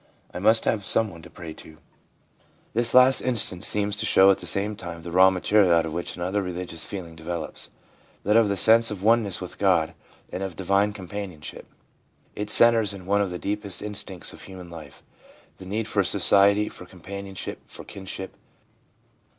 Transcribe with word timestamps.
I 0.33 0.39
must 0.39 0.65
have 0.65 0.83
some 0.83 1.11
one 1.11 1.21
to 1.21 1.29
pray 1.29 1.53
to/ 1.53 1.77
This 2.73 2.95
last 2.95 3.21
instance 3.21 3.67
seems 3.67 3.95
to 3.97 4.05
show 4.07 4.31
at 4.31 4.39
the 4.39 4.47
same 4.47 4.75
time 4.75 5.03
the 5.03 5.11
raw 5.11 5.29
material 5.29 5.71
out 5.75 5.85
of 5.85 5.93
which 5.93 6.15
another 6.15 6.41
religious 6.41 6.87
feeling 6.87 7.15
develops, 7.15 7.69
that 8.23 8.35
of 8.35 8.49
the 8.49 8.57
sense 8.57 8.89
of 8.89 9.03
oneness 9.03 9.39
with 9.41 9.59
God, 9.59 9.93
and 10.31 10.41
of 10.41 10.55
Divine 10.55 10.91
Companionship. 10.91 11.67
It 12.35 12.49
centres 12.49 12.93
in 12.95 13.05
one 13.05 13.21
of 13.21 13.29
the 13.29 13.37
deepest 13.37 13.83
instincts 13.83 14.33
of 14.33 14.41
human 14.41 14.71
life, 14.71 15.03
the 15.57 15.67
need 15.67 15.87
for 15.87 16.03
society, 16.03 16.67
for 16.67 16.87
com 16.87 17.01
panionship, 17.01 17.57
for 17.67 17.83
kinship. 17.83 18.35